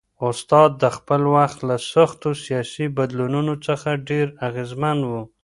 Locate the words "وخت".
1.35-1.59